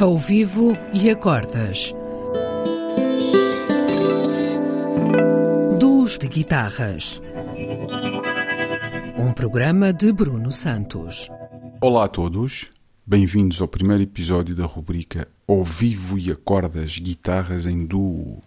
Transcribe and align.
Ao 0.00 0.16
vivo 0.16 0.72
e 0.94 1.10
acordas. 1.10 1.94
Duos 5.78 6.16
de 6.16 6.26
guitarras. 6.26 7.20
Um 9.18 9.30
programa 9.34 9.92
de 9.92 10.10
Bruno 10.10 10.50
Santos. 10.50 11.28
Olá 11.82 12.06
a 12.06 12.08
todos, 12.08 12.70
bem-vindos 13.06 13.60
ao 13.60 13.68
primeiro 13.68 14.02
episódio 14.02 14.54
da 14.54 14.64
rubrica 14.64 15.28
Ao 15.46 15.62
vivo 15.62 16.18
e 16.18 16.32
acordas 16.32 16.98
guitarras 16.98 17.66
em 17.66 17.84
duo. 17.84 18.40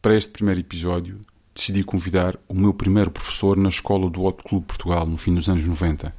Para 0.00 0.16
este 0.16 0.30
primeiro 0.30 0.60
episódio, 0.60 1.20
decidi 1.54 1.84
convidar 1.84 2.38
o 2.48 2.58
meu 2.58 2.72
primeiro 2.72 3.10
professor 3.10 3.58
na 3.58 3.68
escola 3.68 4.08
do 4.08 4.22
Hot 4.22 4.42
Clube 4.42 4.64
Portugal 4.64 5.06
no 5.06 5.18
fim 5.18 5.34
dos 5.34 5.50
anos 5.50 5.66
90, 5.66 6.14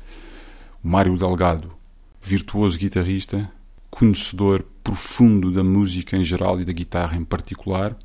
o 0.83 0.87
Mário 0.87 1.17
Delgado, 1.17 1.75
virtuoso 2.21 2.77
guitarrista, 2.77 3.51
conhecedor 3.93 4.65
profundo 4.83 5.51
da 5.51 5.63
música 5.63 6.17
em 6.17 6.23
geral 6.23 6.59
e 6.59 6.65
da 6.65 6.73
guitarra 6.73 7.15
em 7.15 7.23
particular. 7.23 7.95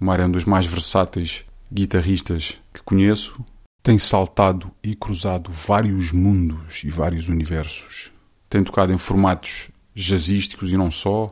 O 0.00 0.04
Mário 0.04 0.22
é 0.22 0.26
um 0.26 0.30
dos 0.30 0.46
mais 0.46 0.64
versáteis 0.64 1.44
guitarristas 1.70 2.58
que 2.72 2.82
conheço. 2.82 3.44
Tem 3.82 3.98
saltado 3.98 4.70
e 4.82 4.94
cruzado 4.94 5.50
vários 5.52 6.12
mundos 6.12 6.82
e 6.82 6.88
vários 6.88 7.28
universos. 7.28 8.10
Tem 8.48 8.64
tocado 8.64 8.90
em 8.90 8.96
formatos 8.96 9.70
jazzísticos 9.94 10.72
e 10.72 10.78
não 10.78 10.90
só. 10.90 11.28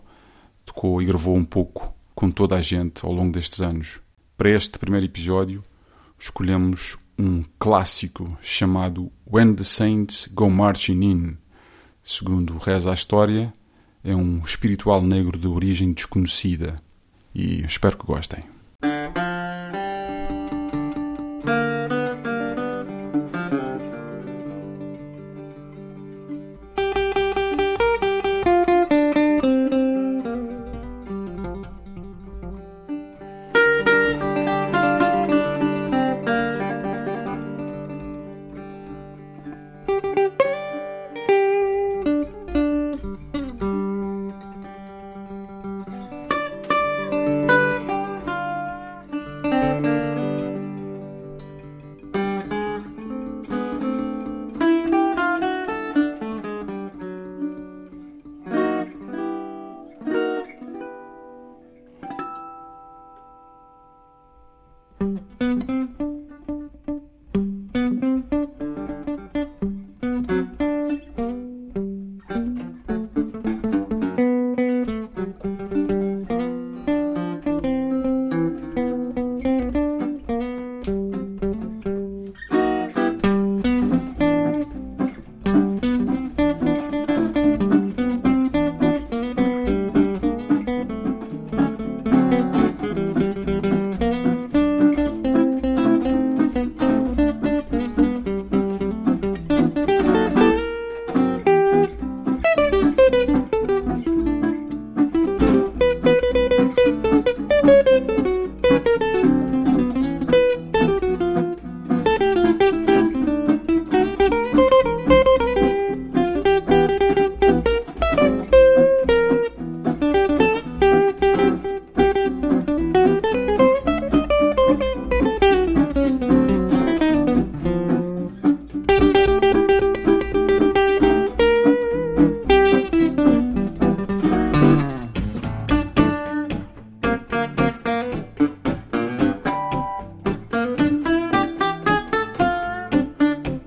Tocou 0.66 1.00
e 1.00 1.06
gravou 1.06 1.34
um 1.34 1.44
pouco 1.44 1.92
com 2.14 2.30
toda 2.30 2.56
a 2.56 2.60
gente 2.60 3.05
ao 3.05 3.12
longo 3.12 3.33
destes 3.33 3.62
anos. 3.62 3.98
Para 4.36 4.50
este 4.50 4.78
primeiro 4.78 5.06
episódio, 5.06 5.62
escolhemos 6.19 6.98
um 7.19 7.42
clássico 7.58 8.36
chamado 8.42 9.10
When 9.27 9.55
the 9.55 9.64
Saints 9.64 10.28
Go 10.34 10.50
Marching 10.50 11.02
In. 11.02 11.43
Segundo 12.04 12.58
reza 12.58 12.90
a 12.90 12.94
história, 12.94 13.50
é 14.04 14.14
um 14.14 14.42
espiritual 14.44 15.00
negro 15.00 15.38
de 15.38 15.48
origem 15.48 15.91
desconhecida. 15.91 16.78
E 17.34 17.64
espero 17.64 17.97
que 17.97 18.05
gostem. 18.05 18.53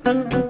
and 0.08 0.47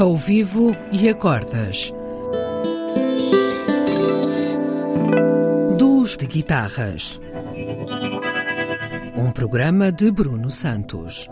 Ao 0.00 0.16
vivo 0.16 0.74
e 0.90 1.10
acordas. 1.10 1.92
Duos 5.76 6.16
de 6.16 6.26
guitarras. 6.26 7.20
Um 9.14 9.30
programa 9.30 9.92
de 9.92 10.10
Bruno 10.10 10.48
Santos. 10.48 11.28